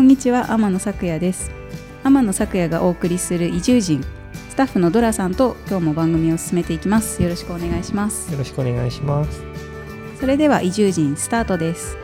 [0.00, 0.50] こんにちは。
[0.50, 1.50] 天野咲也です。
[2.04, 4.02] 天野咲也がお送りする移住人
[4.48, 7.22] スタッフのドラさんと今日も番組を進めていきます。
[7.22, 8.32] よろしくお願いします。
[8.32, 9.42] よろしくお願いします。
[10.18, 11.98] それでは移住人スタートです。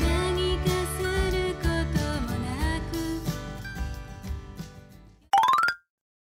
[0.00, 2.94] 何かすることもなく。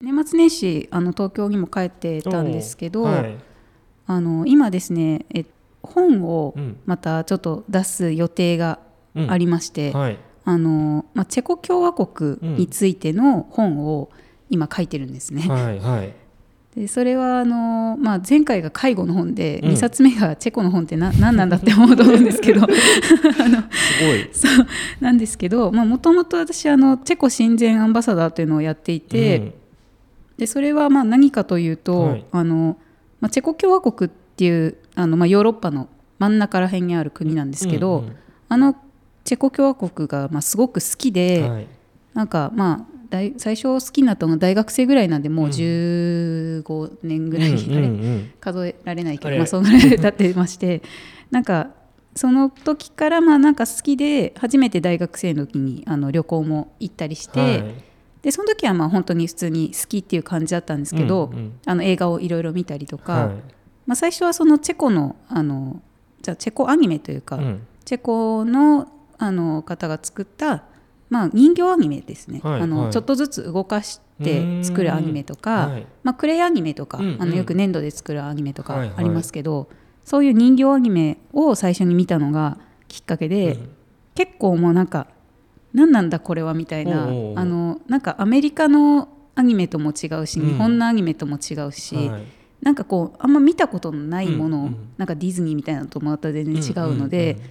[0.02, 3.51] 年末年始あの東京にも帰ってたんですけど、はい
[4.08, 5.46] あの今ですねえ
[5.84, 6.78] 本をうん。
[6.86, 8.80] またちょっと出す予定が
[9.14, 9.32] うん。
[9.32, 10.18] ありまして、はい。
[10.46, 14.10] あのまあ、チェコ共和国についての本を
[14.50, 15.42] 今書いてるんですね。
[15.42, 16.14] はいはい。
[16.76, 19.70] でそれはあの、まあ、前回が介護の本で、うん。
[19.72, 22.62] 2冊目がチェコの本ってな何なんだって思うと思うんですけど。
[22.64, 22.78] あのす
[24.02, 24.30] ごい。
[24.32, 24.68] そう
[25.02, 29.56] なんですけどもともと私あのチェコ親善アンバサダーというのをやっていて、
[30.38, 32.26] でそれはまあ何かというと、はい。
[32.32, 32.78] あの
[33.22, 35.88] まあ、チェコ共和国っていうあの、まあ、ヨーロッパの
[36.20, 38.16] 真ん中ら辺にある国なんですけど、うんうん
[38.50, 38.76] あの
[39.24, 41.68] チェコ共和国がまあすごく好きで、はい。
[42.14, 45.52] なんかまあ大最初好きになったのが大学生ぐらいなんでもううん。
[45.52, 50.82] 15年ぐらい、うん数えられないけど、まあ、そのぐらい経ってまして
[51.32, 51.70] なんか
[52.16, 57.91] その時からまあなんか好きで初めて大学生の時にあの旅行も行ったりして、はい
[58.22, 61.60] でその時はまあ本当に普通に好きっていう感じだったんですけど、うんうん。
[61.66, 63.36] あの映画をいろいろ見たりとか、はい。
[63.88, 65.82] まあ、最初はそのチェコのあの
[66.22, 67.68] じゃあチェコアニメというか、うん。
[67.84, 70.64] チェコのあの方が作った、
[71.10, 72.92] まあ、人形アニメですね、はいあのはい。
[72.92, 75.88] ちょっとずつ動かして作るアニメとか、はい。
[76.04, 77.22] まあ、クレイアニメとか、うんうん。
[77.22, 78.96] あのよく粘土で作るアニメとかはいはい。
[78.98, 79.68] ありますけど、
[80.06, 83.70] そういう人形アニメを最初に見たのがきっかけで、うん。
[84.14, 85.08] 結構もうなんか
[85.74, 87.10] 何なんだこれはみたいなあ
[87.46, 90.48] のなんかアメリカのアニメとも違うし、うん。
[90.48, 92.24] 日本のアニメとも違うし、はい。
[92.62, 94.90] なんかこうあんま見たことのないもの、うんうん。
[94.98, 97.42] なんかディズニーみたいなのとまた全然違うので、うん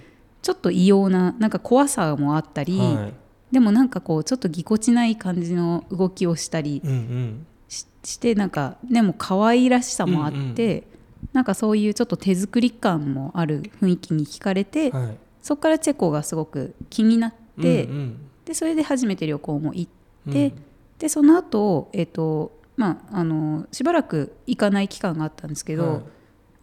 [0.41, 3.13] ちょっと異様ななんか怖さもあったり、うんはい。
[3.51, 7.45] でもなんかこうちょっとぎこちない感じの動きをしたりうんうん。
[7.69, 10.87] ししてなんかでも可愛らしさもあって、
[11.31, 15.17] なんかそういうちょっと手作り感もある雰囲気に惹かれて、はい。
[15.43, 18.29] そこからチェコがすごく気になって、うんうん。
[18.45, 19.91] でそれで初めて旅行も行っ
[20.27, 20.33] うん。
[20.33, 20.53] て、
[20.99, 26.01] でその後、えっとまああのしばらく行かない期間があったんですけど、はい。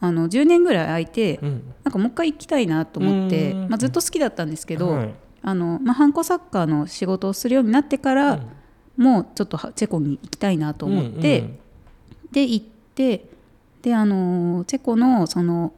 [0.00, 1.74] あの10年ぐらい空いて、うん。
[1.84, 5.14] なんかもう一回行きたいなと思って、うんまあ、ずっと好きだったんですけど、はい。
[5.42, 9.04] あのまあ、ハンコサッカーの仕事をするようになってから、うん。
[9.04, 11.58] もうちょっとはチェコに行きたいなと思って、うんうん
[12.32, 13.24] で行って
[13.82, 15.72] であのチェコのその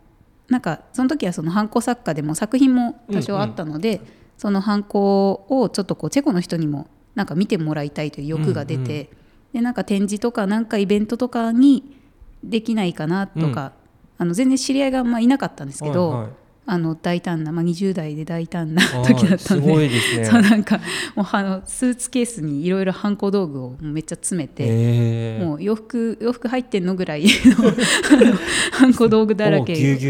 [0.48, 4.00] なんかその時はそのハンコ作家でも作品も多少あったので、
[4.40, 9.08] そのハンコをちょっとこうチェコの人にもなんか見てもらいたいという欲が出て、うんうん
[9.52, 11.96] でなんか展示とかなんかイベントとかに
[12.44, 13.72] できないかなとか、
[14.16, 16.30] あの全然知り合いがあんまいなかったんですけど、はいはい。
[16.66, 20.24] あの大胆な、まあ、20代で大胆なはい時だったんで。
[20.24, 20.78] そうなんか
[21.16, 27.30] もうあのスーツケースにいろいろハンコ道具をめっちゃ詰めて、もう洋服洋服入ってんのぐらいの
[27.66, 28.36] あの
[28.70, 30.08] ハンコ道具だらけぎゅうぎ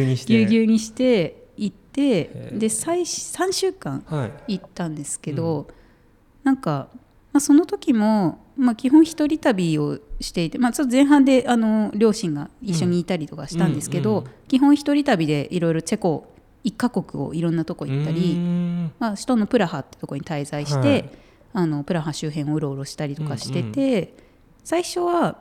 [0.59, 1.40] ゅうにして
[2.01, 4.59] てで最3週間はい。
[4.59, 5.69] 行ったんですけど、
[6.43, 6.89] なんか、
[7.33, 14.17] まあ、その時も、まあ、基本一人旅をしていて、まあ、ちょっと前半であの両親が一緒にいたりとかしたんですけど、うん。
[14.19, 14.25] うん。
[14.25, 16.35] うん基本一人旅でいろいろチェコ
[16.65, 18.93] 1カ国をいろんなとこ行ったり、ん。
[18.99, 21.11] まあ、首都のプラハってとこに滞在して、はい。
[21.53, 24.15] あのプラハ周辺をうろうろしたりとかしてて、
[24.65, 25.39] 最初は、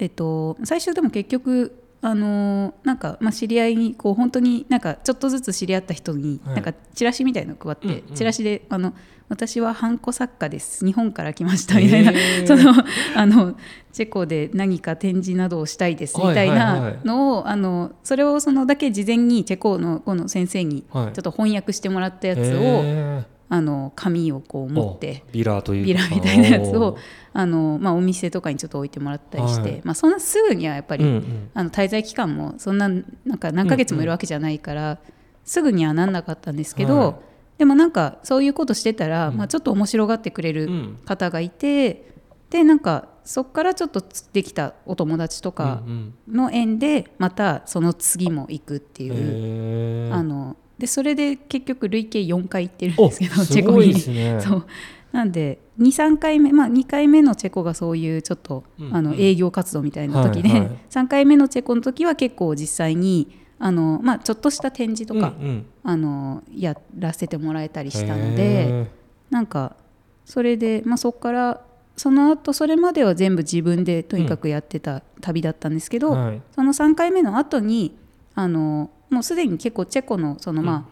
[0.00, 6.54] えっと、最初でも結局あのなんか、まあ、知り合いにこう本当になんかちょっとずつ知り合った人に、はい。
[6.56, 8.94] なんかチラシみたいの配って、チラシであの
[9.28, 10.86] 「私はハンコ作家です。
[10.86, 12.12] 日本から来ました」みたいな、
[12.46, 12.72] その
[13.16, 13.56] あの
[13.92, 25.86] チェコで何か展示などをしたいですみたいなのを、あのそれをそのだけ事前にチェコのこの先生にちょはいっと翻訳してもらったやつを、へあの紙をこうー持っておビラというか。
[25.86, 26.98] ビラみたいなやつを
[27.32, 29.80] あの、まあ、お店とかにちょっと置いてもらったりして、はい。
[29.84, 31.50] まあ、そんなすぐにはやっぱり、うんうん。
[31.54, 34.98] あの滞在期間もそんななんか何ヶ月もいるわけじゃないから、
[35.44, 37.14] すぐにはなんなかったんですけど、はい。
[37.58, 39.36] でもなんかそういうことしてたら、うん。
[39.36, 40.98] まあ、ちょっと面白がってくれるうん。
[41.04, 42.08] 方がいて、
[42.50, 44.02] でなんかそこからちょっと
[44.32, 50.14] できたお友達とかうんの縁でまたその次も行くってうんいう。
[50.14, 54.14] あのでそれで結局累計4回行ってるんおですけどチェコに。
[54.14, 54.38] ね。
[54.40, 54.66] そう。
[55.10, 58.94] なんで23回目まあ2回目のチェコがそういうちょっと、うん。
[58.94, 60.70] あの営業活動みたいな時で、はいはい。
[60.90, 63.28] 3回目のチェコの時は結構実際に
[63.58, 65.66] あの、まあ、ちょっとした展示とか、うんうん。
[65.82, 68.86] あのやらせてもらえたりしたのへでー。
[69.30, 69.76] なんか
[70.24, 71.60] それで、まあ、そこから
[71.96, 76.42] その後それまでは全部自分でとにかくやってた旅だったんですけど、はい。
[76.54, 77.96] その3回目の後に
[78.36, 80.84] あのもうすでに結構チェコのそのまあ、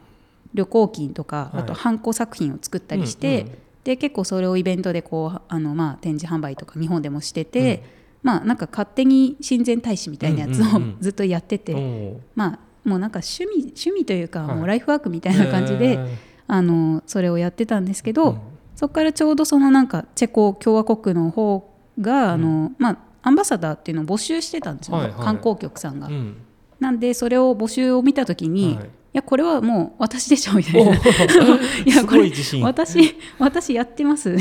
[0.54, 1.62] 旅行記とか、はい。
[1.62, 7.84] あとハンコ作品を作ったりして、うんうんで結構それをイベントでこうあの、まあ、展示販売とか日本でもしてて、
[8.24, 12.58] まあなんか勝手に親善大使みたいなやつをうんうんうんずっとやってて、おーまあ
[12.88, 14.56] もうなんか趣味趣味というか、はい。
[14.56, 16.00] もうライフワークみたいな感じで、
[16.48, 18.40] あのそれをやってたんですけど、うん。
[18.74, 25.24] そこからちょうどそのなんかチェコ共和国の方が、あのまあ、アンバサダーっていうのを募集してたんですよ、はいはい。
[25.24, 26.08] 観光局さんが。
[26.08, 26.38] うん
[26.80, 28.84] なんでそれを募集を見た時に、はい。
[28.84, 30.96] いやこれはもう私でしょみたいおな。
[30.96, 31.84] ー。
[31.88, 32.62] いやすごい自信。
[32.62, 34.36] 私私やってます、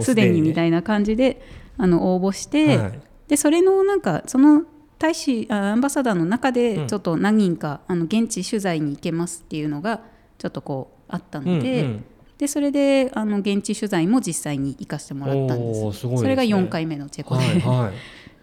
[0.00, 1.42] すでにみたいな感じで
[1.78, 3.00] あの応募して、はい。
[3.28, 4.62] でそれのなんかその
[4.98, 6.54] 大使あアンバサダーの中うん。
[6.54, 10.00] でちょっと何人か、あの現地取材に行けますっていうのが
[10.38, 12.04] ちょっとこうあったので,、うんうん。
[12.38, 16.00] でそれであの現地取材も実際に行かせてもらったんです。
[16.00, 16.18] すね。
[16.18, 17.90] それが4回目のチェコで、はいはい。
[17.90, 17.92] っ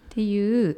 [0.09, 0.75] ていう、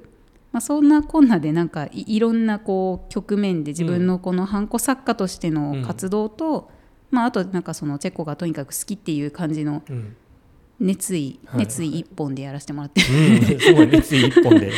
[0.51, 6.69] まあ、そんなこんなでなんかいいろんなこう局面で自分のこのハンコ作家としての活動と、
[7.09, 10.15] まあ、あとなんかそのチェコがとにかく好きっていう感じのうん。
[10.81, 11.59] 熱意、はい。
[11.59, 13.59] 熱意一本でやらせてもらってうん。
[13.59, 14.71] すごい熱意一本で。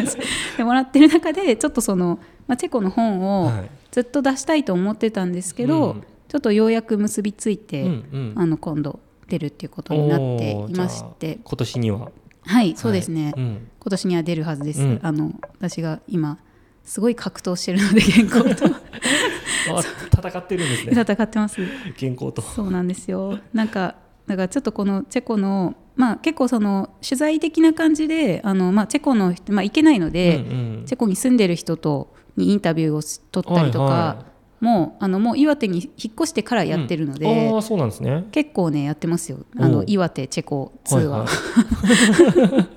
[0.56, 2.18] でもらってる中でちょっとその、
[2.48, 3.70] まあ、チェコの本をはい。
[3.90, 6.02] ずっと出したいと思ってたんですけど、うん。
[6.28, 8.32] ちょっとようやく結びついて、うんうん。
[8.36, 11.38] あの今度出るっていうことになっていまして。
[11.40, 12.10] あ今年には
[12.44, 13.68] はいそうですね、はいうん。
[13.78, 15.00] 今年には出るはずです、うん。
[15.02, 16.38] あの私が今
[16.84, 18.66] すごい格闘してるので原稿と。
[19.72, 20.92] あ戦ってるんですね。
[20.92, 21.60] 戦ってます。
[21.98, 22.42] 原稿と。
[22.42, 23.38] そうなんですよ。
[23.52, 23.96] なんか
[24.26, 30.84] だからちょっとこのチェコのまあ結構その取材的な感じであの、まあ、チェコの人、まあ、行けないので、うんうん。
[30.86, 34.24] チェコに住んでる人とにインタビューをし取ったりとか、はいは
[34.60, 37.54] もうあのもう岩手に引っ越してからやってるので、うん。
[37.54, 38.26] ああそうなんですね。
[38.30, 39.38] 結構ねやってますよ。
[39.58, 41.18] あの岩手チェコツアー、は。
[41.18, 41.26] いは
[42.60, 42.68] い。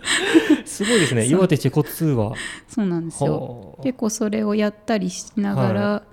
[0.66, 1.26] すごいですね。
[1.26, 2.34] 岩手チェコツーは。
[2.70, 3.74] そうなんですよ。
[3.76, 3.84] はあ。
[3.84, 6.04] 結構それをやったりしながら、は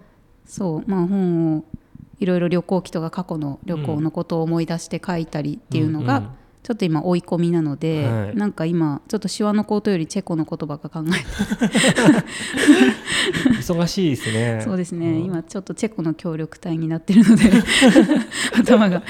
[0.44, 0.90] そう。
[0.90, 1.64] まあ本を
[2.18, 6.32] いろいろ旅行記とか過去の旅行のことを思い出して書いたりっていうのが、
[6.62, 8.36] ちょっと今追い込みなので、はい。
[8.36, 11.74] なんか今ちょっと手話のことよりチェコのことばっか考えて、
[13.56, 14.60] 忙しいですね。
[14.64, 15.24] そうですね、ん。
[15.24, 17.44] 今ちょっとチェコの協力隊になってるので
[18.60, 19.02] 頭が。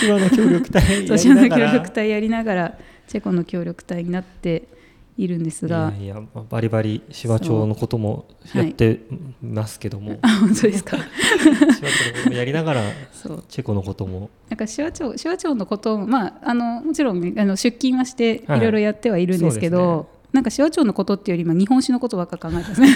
[0.00, 4.68] 手話の協力隊や手話の協力隊やりながらチェコの協力隊になって
[5.16, 5.92] いるんですが。
[5.98, 6.20] いや
[6.50, 9.00] バリバリ手話帳のこともやって
[9.42, 10.96] ますけども、あ本当ですか。
[10.96, 12.82] 手話帳のこともやりながら
[13.48, 14.30] チェコのことも。
[14.48, 18.58] なんか手話帳手話帳のことを、まあ、あのもちろん、ね、あの出勤はしてはい。
[18.58, 22.94] いろいろやってはいるんですけど、そうですなんか手話帳のことっていうよりも日本史のことばっか考えてますね。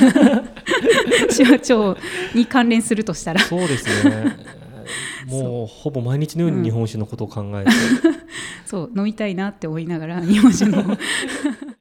[1.35, 1.97] 手話帳
[2.35, 3.41] に関連するとしたら。
[3.41, 4.37] そうですね。
[5.27, 7.71] もうほぼ毎日のように日本酒のことを考えて、
[8.67, 10.97] そう飲みたいなって思いながら日本酒の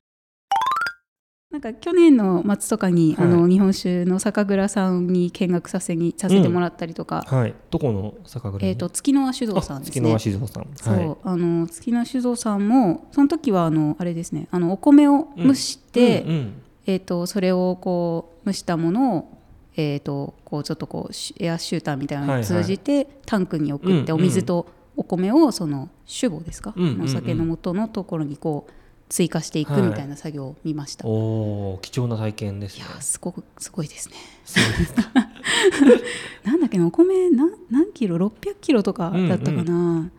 [1.62, 3.28] なんか去年の末とかに、はい。
[3.28, 7.54] あの日本酒の酒蔵さんに見学させにさせてもらったりとか、はい。
[7.70, 8.68] どこの酒蔵に？
[8.70, 10.14] えー、と月の輪酒造さんですね。
[10.14, 10.68] あ月の和酒造さん。
[10.74, 14.48] そう、はいあの月の酒造さんもその時はあのあれですね。
[14.52, 16.62] あのお米を蒸して、うんうん。
[16.86, 19.38] えー、とそれをこう蒸したものを、
[19.76, 27.02] えー、とこうちょっとこうシエアシューターみたいなのを通じて、タンクに送って、うんお水とお米をその酒母ですか、うんうんうん。
[27.04, 28.72] お酒の元のところにこう
[29.10, 32.86] 追加していくみたいな作業を見ました、い、おお貴重な体験ですね。
[32.88, 34.16] やーすごくすごいですね。
[36.44, 40.10] なんだっけなお米何何キロ？600キロとかだったかな、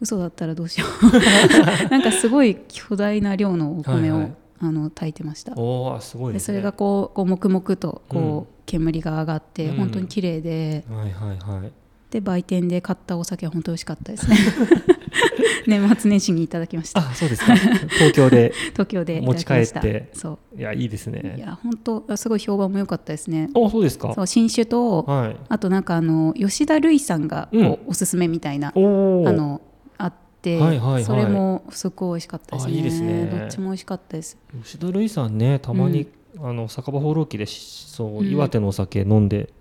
[0.00, 1.48] 嘘だったらどうしよう。
[1.90, 4.34] なんかすごい巨大な量のお米を、はいはい。
[4.60, 5.52] あの炊いてました。
[5.56, 6.32] おおすごいでね。
[6.34, 9.76] ですそれがこうこう黙々とこう、うん煙が上がって、うん。
[9.76, 10.84] 本当に綺麗で。
[10.90, 11.72] はいはいはい。
[12.10, 14.36] で売店で買ったお酒は本当美味しかったですね
[15.66, 17.00] 年末年始にいただきました。
[17.00, 17.54] あそうですか。
[17.54, 20.10] 東京で 東京で持ち帰って。
[20.14, 23.50] そいやいいですういねや本当あすごい評判も良かったですね。
[23.54, 24.12] あそうですか。
[24.14, 25.36] そう新酒とはい。
[25.48, 29.60] あとなんかあの吉田類さんがこう、うんおすすめみたいなあの
[29.98, 30.12] あっ
[30.42, 31.04] て、はいはいはい。
[31.04, 32.72] それもすごい美味しかったですね。
[32.72, 33.26] あいいですね。
[33.26, 34.36] どっちも美味しかったです。
[34.62, 36.06] 吉田類さんねたまに、
[36.40, 38.30] あの酒場放浪記でしそう、うん。
[38.30, 39.52] 岩手のお酒飲んで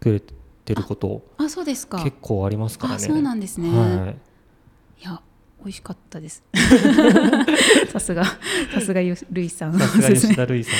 [0.00, 0.20] くれ
[0.64, 2.02] てることあそうですか。
[2.02, 2.96] 結構ありますからね。
[2.96, 4.16] あそうなんですね、はい
[5.00, 5.20] いや
[5.60, 6.42] 美味しかったです。
[7.92, 9.78] さすがさすがゆるいさん。
[9.78, 10.74] さすが吉田類さん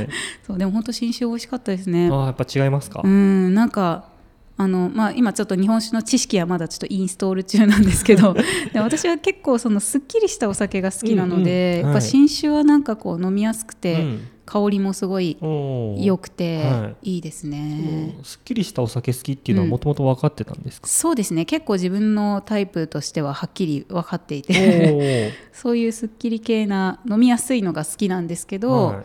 [0.46, 2.08] そうでも本当新酒美味しかったですね。
[2.08, 4.12] あーやっぱ違いますか、うんなんか
[4.56, 8.36] あのまあ、今ちょっと日本酒の知識はまだちょっとインストール中なんですけど
[8.72, 17.14] で私は結構そのすっきりしたお酒が好きなので、うんうんはいやっぱ新酒はなんかこう飲みやすくて、うん香りもすごい良くてはい。
[17.14, 18.16] いいですね。
[18.22, 21.44] すっきりしたお酒好きっていうのはもともと分かってたんですか、そうですね。
[21.44, 25.30] 結構自分のタイプとしてははっきり分かっていおてー。
[25.52, 29.04] そういうすっきり系な飲みやすいのが好きなんですけど、はい。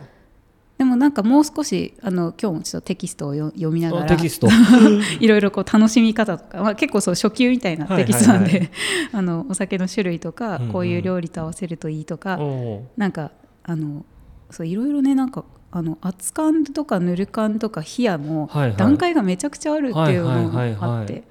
[0.80, 4.48] でもなんかもう少しあの今日もちょっとテキストをよ読みながらあテキスト。
[5.20, 8.70] いろいろこう楽しみ方とか、まあ、結構そう初級みたいなテキストなんで、
[9.12, 10.72] あのお酒の種類とか、うんうん。
[10.72, 13.30] こういう料理と合わせるといいとか、おなんか
[13.62, 14.06] あの
[14.50, 20.60] そういろいろねなんかあの熱燗とかぬる燗とか冷やも段階がめちゃくちゃあるっていうのが
[21.00, 21.24] あって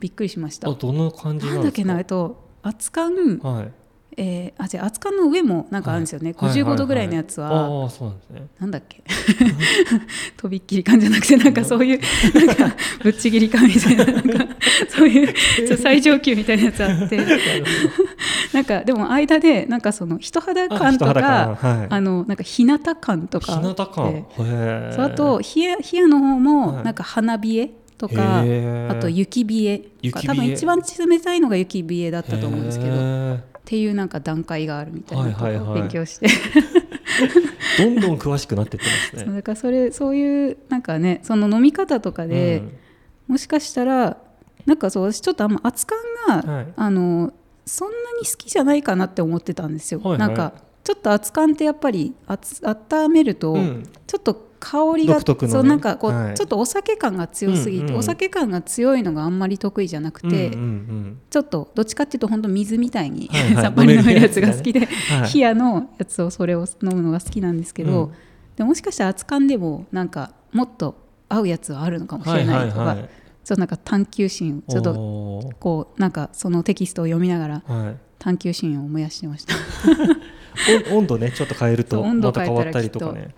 [0.00, 0.68] びっくりしました。
[0.70, 1.62] あどんな感じななんんですか？
[1.64, 3.72] だっけなえっと熱燗、はい
[4.16, 6.50] えー、あじゃあ熱燗の上もなんかあるんですよね、はい。
[6.50, 8.46] はいはい55度ぐらいのやつは、ああそうなんですね。
[8.58, 9.02] なんだっけ？
[10.36, 12.00] とびっきり感じゃなくてなんかそういう
[12.46, 14.46] なんかぶっちぎり感みたいななんか
[14.88, 15.34] そういう
[15.78, 17.18] 最上級みたいなやつあって。
[18.52, 21.54] なんかでも間でなんかその人肌感とか感。
[21.54, 21.86] はい。
[21.88, 24.24] あのなんか日向感とか日向感。
[24.92, 26.84] そうあと冷や冷やの方もはい。
[26.84, 28.98] なんか花冷えとか、へー。
[28.98, 29.78] あと雪冷え
[30.10, 35.66] とか多分一番冷たいのが雪冷えだったと思うんですけどっていうなんか段階があるみたいなことをはいはい。
[35.66, 36.26] はい勉強して、
[37.78, 39.32] どんどん詳しくなってってますね。
[39.36, 42.72] だからそれそういうなんかねその飲み方とかで、うん。
[43.28, 44.18] もしかしたら
[44.66, 46.66] なんかそう私ちょっとあんま熱燗が、はい。
[46.74, 47.32] あの
[47.64, 50.00] そんなに好きじゃないかなって思ってたんですよ。
[50.00, 50.18] はいはい。
[50.18, 53.84] なんかちょっと熱燗ってやっぱり温めると、うん。
[54.06, 55.48] ちょっと香りが、ね。
[55.48, 56.34] そうなんかこう、はい。
[56.36, 61.20] ちょっとお酒感が強すぎて、うんうんお酒感が強いのがあんまり得意じゃなくて、うんうんうん。
[61.28, 63.62] ちょっとどっちかっていうと本当水みたいに、はいはい。
[63.64, 65.34] さっぱり飲めるやつが好きで、 はい。
[65.34, 68.12] 冷やのやつをそれを飲むのが好きなんですけど、うん
[68.54, 70.94] でもしかしたら熱燗でもなんかもっと
[71.30, 73.08] 合うやつはあるのかもしれないとか、はいはいはい。
[73.42, 77.96] ちょっとなんか探求心をちょっとこうなんかそのテキストを読みながらはい。
[78.18, 79.54] 探求心を燃やしてました。
[80.92, 83.34] お温度ねちょっと変えるとまた変わったりとかね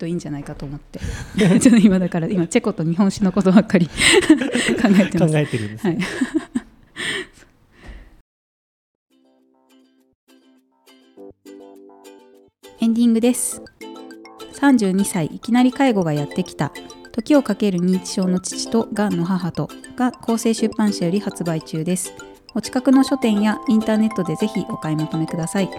[0.00, 0.98] といいんじゃないかと思って。
[1.60, 3.92] ちょっと今だから今チェコと日本酒のことばっかり 考
[4.98, 5.38] えて考ます。
[5.38, 5.86] えてるんです。
[5.86, 5.98] はい。
[12.82, 13.62] エンディングです。
[14.54, 16.72] 32歳いきなり介護がやってきた。
[17.12, 22.14] 時をかける認知症の父とがんの母とが厚生出版社より発売中です。
[22.54, 25.70] お近くの書店やインターネットでぜひお買い求めください、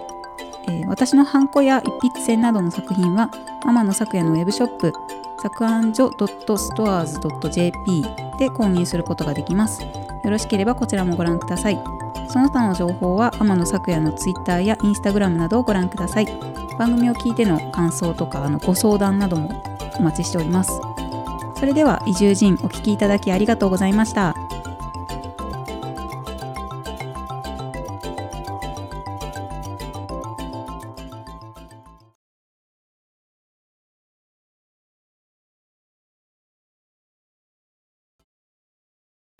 [0.68, 3.30] えー私のハンコや一筆箋などの作品は
[3.64, 4.92] 天野咲也のウェブショップ
[5.40, 8.02] 作案所 .stores.jp
[8.38, 9.82] で購入することができます。
[9.82, 11.78] よろしければこちらもご覧ください。
[12.28, 16.26] その他の情報は天野咲也のツイッターやインスタグラムなどをご覧ください。
[16.78, 19.62] 番組を聞いての感想とかあのご相談なども
[19.98, 20.70] お待ちしております。
[21.56, 24.34] それでは移住人お聞きいただきありがとうございました。